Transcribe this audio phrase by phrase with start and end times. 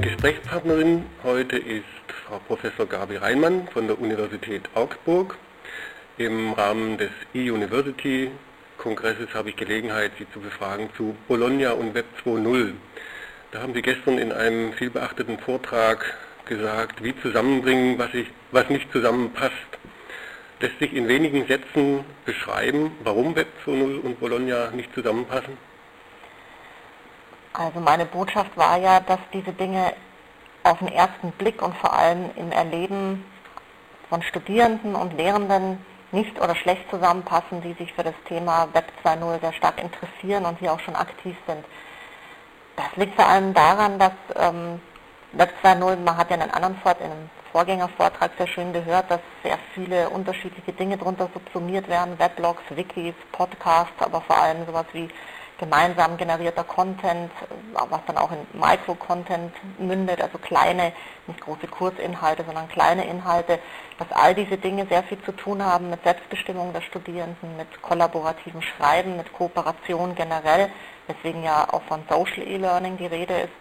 [0.00, 1.84] Meine Gesprächspartnerin heute ist
[2.26, 5.36] Frau Professor Gabi Reinmann von der Universität Augsburg.
[6.16, 8.30] Im Rahmen des E-University
[8.78, 12.72] Kongresses habe ich Gelegenheit, Sie zu befragen zu Bologna und Web 2.0.
[13.52, 16.02] Da haben Sie gestern in einem vielbeachteten Vortrag
[16.46, 19.52] gesagt, wie zusammenbringen, was, ich, was nicht zusammenpasst.
[20.60, 25.69] Lässt sich in wenigen Sätzen beschreiben, warum Web 2.0 und Bologna nicht zusammenpassen?
[27.60, 29.92] Also meine Botschaft war ja, dass diese Dinge
[30.62, 33.22] auf den ersten Blick und vor allem im Erleben
[34.08, 39.40] von Studierenden und Lehrenden nicht oder schlecht zusammenpassen, die sich für das Thema Web 2.0
[39.42, 41.62] sehr stark interessieren und hier auch schon aktiv sind.
[42.76, 44.80] Das liegt vor allem daran, dass ähm,
[45.32, 49.10] Web 2.0, man hat ja in einem anderen Fort, in einem Vorgängervortrag sehr schön gehört,
[49.10, 54.86] dass sehr viele unterschiedliche Dinge darunter subsumiert werden, Weblogs, Wikis, Podcasts, aber vor allem sowas
[54.94, 55.10] wie
[55.60, 57.30] gemeinsam generierter Content,
[57.74, 60.92] was dann auch in Micro-Content mündet, also kleine,
[61.26, 63.58] nicht große Kursinhalte, sondern kleine Inhalte,
[63.98, 68.62] dass all diese Dinge sehr viel zu tun haben mit Selbstbestimmung der Studierenden, mit kollaborativem
[68.62, 70.70] Schreiben, mit Kooperation generell,
[71.06, 73.52] weswegen ja auch von Social E-Learning die Rede ist.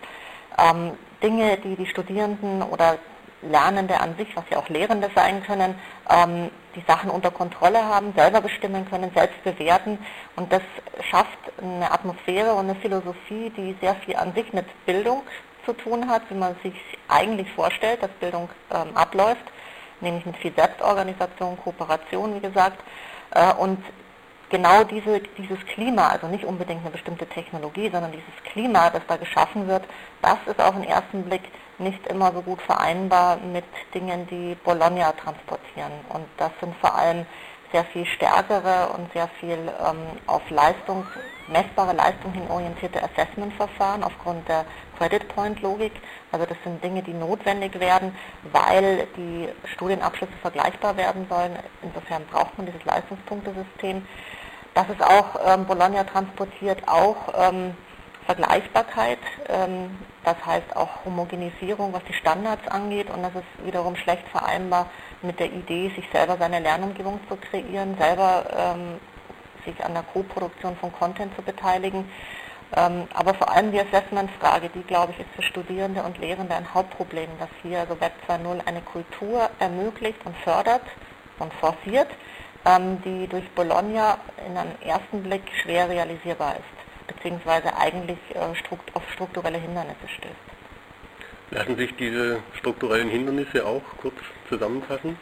[0.57, 2.97] Ähm, Dinge, die die Studierenden oder
[3.41, 5.75] Lernende an sich, was ja auch Lehrende sein können,
[6.09, 9.97] ähm, die Sachen unter Kontrolle haben, selber bestimmen können, selbst bewerten.
[10.35, 10.61] Und das
[11.09, 15.23] schafft eine Atmosphäre und eine Philosophie, die sehr viel an sich mit Bildung
[15.65, 16.73] zu tun hat, wie man sich
[17.07, 19.45] eigentlich vorstellt, dass Bildung ähm, abläuft,
[20.01, 22.79] nämlich mit viel Selbstorganisation, Kooperation, wie gesagt.
[23.31, 23.83] Äh, und
[24.49, 29.17] genau diese, dieses Klima, also nicht unbedingt eine bestimmte Technologie, sondern dieses Klima, das da
[29.17, 29.83] geschaffen wird,
[30.21, 31.43] das ist auf den ersten Blick
[31.77, 35.91] nicht immer so gut vereinbar mit Dingen, die Bologna transportieren.
[36.09, 37.25] Und das sind vor allem
[37.71, 41.05] sehr viel stärkere und sehr viel ähm, auf Leistung,
[41.47, 44.65] messbare Leistung hin orientierte Assessment-Verfahren aufgrund der
[44.97, 45.93] Credit Point-Logik.
[46.31, 48.15] Also das sind Dinge, die notwendig werden,
[48.51, 51.57] weil die Studienabschlüsse vergleichbar werden sollen.
[51.81, 54.05] Insofern braucht man dieses Leistungspunktesystem.
[54.79, 57.75] Das ist auch ähm, Bologna transportiert, auch ähm,
[58.25, 59.19] Vergleichbarkeit,
[59.49, 64.85] ähm, das heißt auch Homogenisierung, was die Standards angeht und das ist wiederum schlecht vereinbar
[65.21, 69.01] mit der Idee, sich selber seine Lernumgebung zu kreieren, selber ähm,
[69.65, 72.09] sich an der Co-Produktion von Content zu beteiligen.
[72.77, 76.73] Ähm, aber vor allem die Assessment-Frage, die glaube ich ist für Studierende und Lehrende ein
[76.73, 80.83] Hauptproblem, dass hier also Web 2.0 eine Kultur ermöglicht und fördert
[81.37, 82.07] und forciert,
[83.05, 89.03] die durch Bologna in einem ersten Blick schwer realisierbar ist beziehungsweise eigentlich äh, strukt auf
[89.11, 90.35] strukturelle Hindernisse stößt.
[91.51, 94.15] Lassen sich diese strukturellen Hindernisse auch kurz
[94.47, 95.17] zusammenfassen?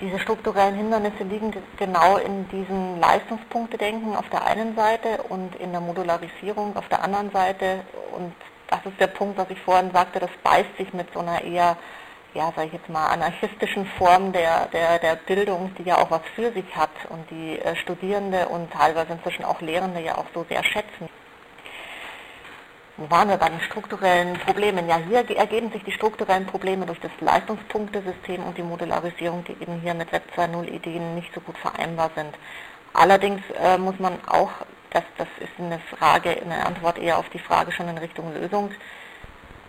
[0.00, 5.80] Diese strukturellen Hindernisse liegen genau in diesem Leistungspunktedenken auf der einen Seite und in der
[5.80, 7.82] Modularisierung auf der anderen Seite.
[8.12, 8.32] Und
[8.68, 11.76] das ist der Punkt, was ich vorhin sagte, das beißt sich mit so einer eher,
[12.34, 16.22] ja, sage ich jetzt mal, anarchistischen Form der, der, der Bildung, die ja auch was
[16.34, 20.44] für sich hat und die äh, Studierende und teilweise inzwischen auch Lehrende ja auch so
[20.48, 21.08] sehr schätzen.
[22.96, 24.86] Wo waren wir bei den strukturellen Problemen?
[24.86, 29.80] Ja, hier ergeben sich die strukturellen Probleme durch das Leistungspunktesystem und die Modularisierung, die eben
[29.80, 32.34] hier mit Web 2.0 Ideen nicht so gut vereinbar sind.
[32.92, 34.50] Allerdings äh, muss man auch,
[34.90, 38.70] das, das ist eine Frage, eine Antwort eher auf die Frage schon in Richtung Lösung.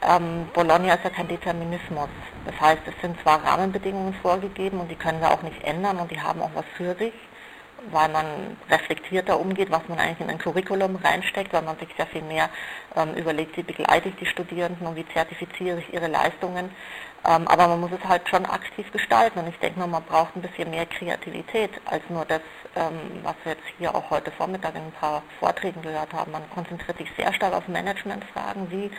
[0.08, 2.10] Ähm, Bologna ist ja kein Determinismus.
[2.46, 6.12] Das heißt, es sind zwar Rahmenbedingungen vorgegeben und die können wir auch nicht ändern und
[6.12, 7.14] die haben auch was für sich
[7.92, 8.26] weil man
[8.70, 12.50] reflektierter umgeht, was man eigentlich in ein Curriculum reinsteckt, weil man sich sehr viel mehr
[12.96, 16.72] ähm, überlegt, wie begleite ich die Studierenden und wie zertifiziere ich ihre Leistungen.
[17.26, 20.36] Ähm, aber man muss es halt schon aktiv gestalten und ich denke mal, man braucht
[20.36, 22.42] ein bisschen mehr Kreativität als nur das,
[22.76, 26.32] ähm, was wir jetzt hier auch heute Vormittag in ein paar Vorträgen gehört haben.
[26.32, 28.92] Man konzentriert sich sehr stark auf Managementfragen, wie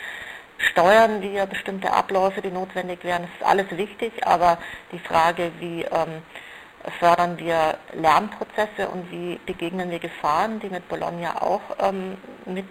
[0.59, 3.23] steuern wir bestimmte Abläufe, die notwendig wären.
[3.23, 4.59] Das ist alles wichtig, aber
[4.93, 6.23] die Frage, wie ähm,
[6.99, 12.67] fördern wir Lernprozesse und wie begegnen wir Gefahren, die mit Bologna auch ähm, mit,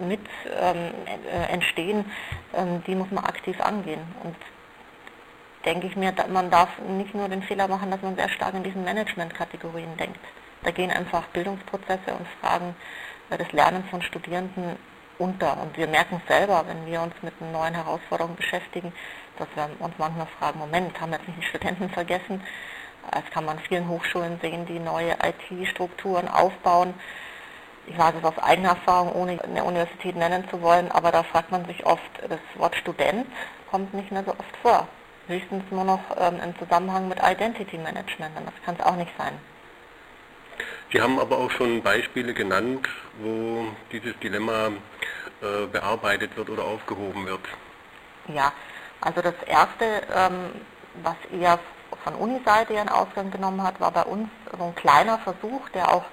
[0.00, 0.20] mit
[0.60, 0.92] ähm,
[1.30, 2.10] äh, entstehen,
[2.54, 4.00] ähm, die muss man aktiv angehen.
[4.24, 4.36] Und
[5.64, 8.62] denke ich mir, man darf nicht nur den Fehler machen, dass man sehr stark in
[8.62, 10.20] diesen Management-Kategorien denkt.
[10.64, 12.74] Da gehen einfach Bildungsprozesse und Fragen
[13.30, 14.76] äh, des Lernens von Studierenden
[15.18, 15.60] unter.
[15.60, 18.92] Und wir merken es selber, wenn wir uns mit neuen Herausforderungen beschäftigen,
[19.38, 22.42] dass wir uns manchmal fragen, Moment, haben wir jetzt nicht die Studenten vergessen?
[23.10, 26.94] Das kann man vielen Hochschulen sehen, die neue IT-Strukturen aufbauen.
[27.86, 31.50] Ich weiß es aus eigener Erfahrung, ohne eine Universität nennen zu wollen, aber da fragt
[31.50, 33.26] man sich oft, das Wort Student
[33.70, 34.86] kommt nicht mehr so oft vor.
[35.26, 39.10] Höchstens nur noch ähm, im Zusammenhang mit Identity Management, und das kann es auch nicht
[39.18, 39.32] sein.
[40.92, 42.86] Sie haben aber auch schon Beispiele genannt,
[43.18, 44.68] wo dieses Dilemma
[45.40, 47.40] äh, bearbeitet wird oder aufgehoben wird.
[48.28, 48.52] Ja,
[49.00, 50.50] also das Erste, ähm,
[51.02, 51.58] was eher
[52.04, 56.04] von Uniseite ihren Ausgang genommen hat, war bei uns so ein kleiner Versuch, der auch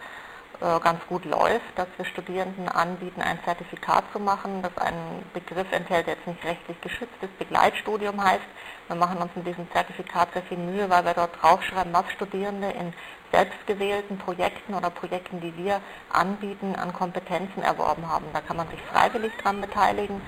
[0.59, 6.07] ganz gut läuft, dass wir Studierenden anbieten, ein Zertifikat zu machen, das einen Begriff enthält,
[6.07, 8.43] der jetzt nicht rechtlich geschütztes Begleitstudium heißt.
[8.87, 12.71] Wir machen uns in diesem Zertifikat sehr viel Mühe, weil wir dort draufschreiben, was Studierende
[12.71, 12.93] in
[13.31, 18.25] selbstgewählten Projekten oder Projekten, die wir anbieten, an Kompetenzen erworben haben.
[18.33, 20.21] Da kann man sich freiwillig dran beteiligen.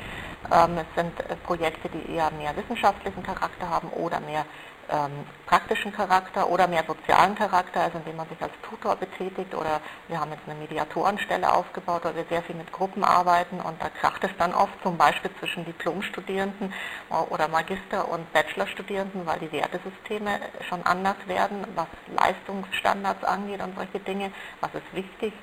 [0.51, 4.45] Ähm, es sind äh, Projekte, die eher mehr wissenschaftlichen Charakter haben oder mehr
[4.91, 9.79] ähm, praktischen Charakter oder mehr sozialen Charakter, also indem man sich als Tutor betätigt oder
[10.07, 13.89] wir haben jetzt eine Mediatorenstelle aufgebaut, weil wir sehr viel mit Gruppen arbeiten und da
[13.89, 16.73] kracht es dann oft zum Beispiel zwischen Diplomstudierenden
[17.29, 23.99] oder Magister- und Bachelorstudierenden, weil die Wertesysteme schon anders werden, was Leistungsstandards angeht und solche
[23.99, 25.33] Dinge, was ist wichtig.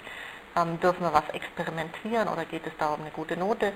[0.56, 3.72] Ähm, dürfen wir was experimentieren oder geht es darum, eine gute Note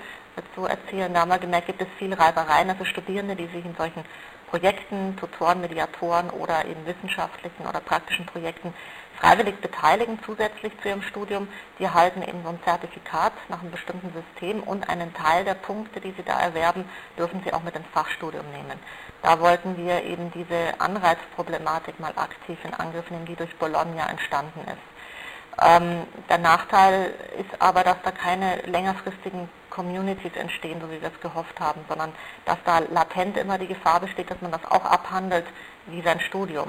[0.55, 1.15] zu erzielen?
[1.15, 4.05] Da haben wir gemerkt, gibt es viel Reibereien, also Studierende, die sich in solchen
[4.53, 8.75] Projekten, Tutoren, Mediatoren oder in wissenschaftlichen oder praktischen Projekten
[9.19, 11.49] freiwillig beteiligen zusätzlich zu ihrem Studium.
[11.79, 16.01] Die erhalten eben so ein Zertifikat nach einem bestimmten System und einen Teil der Punkte,
[16.01, 16.85] die sie da erwerben,
[17.17, 18.79] dürfen sie auch mit ins Fachstudium nehmen.
[19.23, 24.61] Da wollten wir eben diese Anreizproblematik mal aktiv in Angriff nehmen, die durch Bologna entstanden
[24.67, 25.65] ist.
[25.65, 31.21] Ähm, der Nachteil ist aber, dass da keine längerfristigen Communities entstehen, so wie wir es
[31.21, 32.13] gehofft haben, sondern
[32.45, 35.47] dass da latent immer die Gefahr besteht, dass man das auch abhandelt
[35.87, 36.69] wie sein Studium.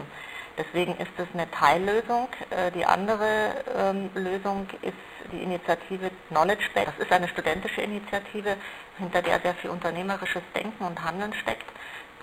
[0.57, 2.29] Deswegen ist es eine Teillösung.
[2.49, 4.93] Äh, die andere ähm, Lösung ist
[5.31, 6.93] die Initiative Knowledge Base.
[6.97, 8.55] Das ist eine studentische Initiative,
[8.99, 11.65] hinter der sehr viel unternehmerisches Denken und Handeln steckt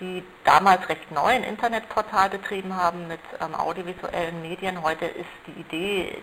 [0.01, 4.81] die damals recht neu ein Internetportal betrieben haben mit ähm, audiovisuellen Medien.
[4.81, 6.17] Heute ist die Idee,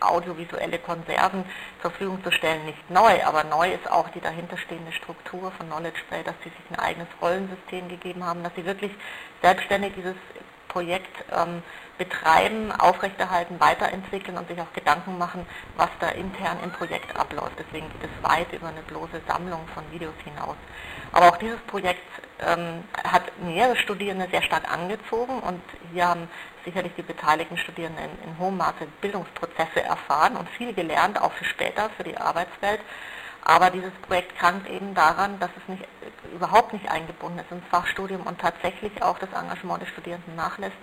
[0.00, 1.44] audiovisuelle Konserven
[1.82, 6.00] zur Verfügung zu stellen, nicht neu, aber neu ist auch die dahinterstehende Struktur von Knowledge
[6.08, 8.92] Play, dass sie sich ein eigenes Rollensystem gegeben haben, dass sie wirklich
[9.42, 10.16] selbstständig dieses
[10.68, 11.62] Projekt ähm,
[11.98, 15.44] betreiben, aufrechterhalten, weiterentwickeln und sich auch Gedanken machen,
[15.76, 17.58] was da intern im Projekt abläuft.
[17.58, 20.56] Deswegen geht es weit über eine bloße Sammlung von Videos hinaus.
[21.12, 22.06] Aber auch dieses Projekt
[22.40, 25.62] ähm, hat mehrere Studierende sehr stark angezogen und
[25.92, 26.28] hier haben
[26.64, 31.44] sicherlich die beteiligten Studierenden in, in hohem Maße Bildungsprozesse erfahren und viel gelernt, auch für
[31.44, 32.80] später, für die Arbeitswelt.
[33.44, 35.84] Aber dieses Projekt krankt eben daran, dass es nicht,
[36.34, 40.76] überhaupt nicht eingebunden ist ins Fachstudium und tatsächlich auch das Engagement der Studierenden nachlässt.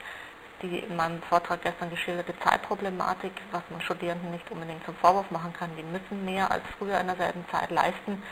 [0.62, 5.54] Die in meinem Vortrag gestern geschilderte Zeitproblematik, was man Studierenden nicht unbedingt zum Vorwurf machen
[5.54, 8.24] kann, die müssen mehr als früher in derselben Zeit leisten.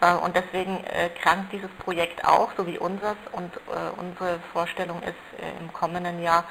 [0.00, 3.16] Äh, und deswegen äh, krankt dieses Projekt auch, so wie unseres.
[3.32, 5.14] Und äh, unsere Vorstellung ist
[5.60, 6.44] im kommenden Jahr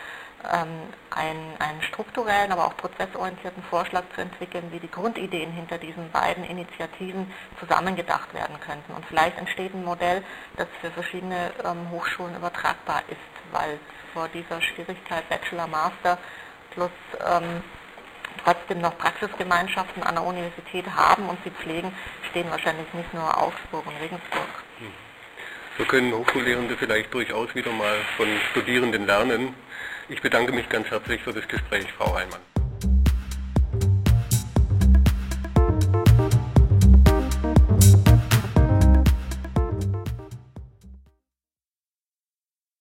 [0.52, 6.12] ähm, einen, einen strukturellen, aber auch prozessorientierten Vorschlag zu entwickeln, wie die Grundideen hinter diesen
[6.12, 8.94] beiden Initiativen zusammengedacht werden könnten.
[8.94, 10.24] Und vielleicht entsteht ein Modell,
[10.58, 13.18] das für verschiedene ähm, Hochschulen übertragbar ist,
[13.52, 13.80] weil
[14.14, 16.18] vor dieser Schwierigkeit Bachelor, Master
[16.72, 16.92] plus
[17.26, 17.64] ähm,
[18.44, 21.94] trotzdem noch Praxisgemeinschaften an der Universität haben und sie pflegen,
[22.30, 24.48] stehen wahrscheinlich nicht nur Augsburg und Regensburg.
[25.78, 29.54] So können Hochschullehrende vielleicht durchaus wieder mal von Studierenden lernen.
[30.08, 32.55] Ich bedanke mich ganz herzlich für das Gespräch, Frau Heimann.